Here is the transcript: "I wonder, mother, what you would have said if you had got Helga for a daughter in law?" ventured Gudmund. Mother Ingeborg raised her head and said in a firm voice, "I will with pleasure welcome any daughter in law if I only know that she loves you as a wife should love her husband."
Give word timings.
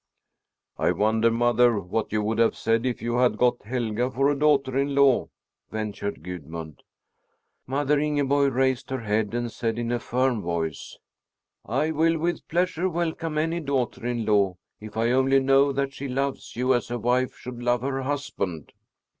"I 0.79 0.93
wonder, 0.93 1.29
mother, 1.29 1.77
what 1.79 2.11
you 2.11 2.23
would 2.23 2.39
have 2.39 2.55
said 2.57 2.87
if 2.87 3.03
you 3.03 3.17
had 3.19 3.37
got 3.37 3.61
Helga 3.61 4.09
for 4.09 4.31
a 4.31 4.35
daughter 4.35 4.75
in 4.75 4.95
law?" 4.95 5.29
ventured 5.69 6.23
Gudmund. 6.23 6.81
Mother 7.67 7.99
Ingeborg 7.99 8.51
raised 8.55 8.89
her 8.89 9.01
head 9.01 9.35
and 9.35 9.51
said 9.51 9.77
in 9.77 9.91
a 9.91 9.99
firm 9.99 10.41
voice, 10.41 10.97
"I 11.63 11.91
will 11.91 12.17
with 12.17 12.47
pleasure 12.47 12.89
welcome 12.89 13.37
any 13.37 13.59
daughter 13.59 14.03
in 14.07 14.25
law 14.25 14.57
if 14.79 14.97
I 14.97 15.11
only 15.11 15.39
know 15.39 15.71
that 15.71 15.93
she 15.93 16.07
loves 16.07 16.55
you 16.55 16.73
as 16.73 16.89
a 16.89 16.97
wife 16.97 17.35
should 17.37 17.61
love 17.61 17.81
her 17.81 18.01
husband." 18.01 18.73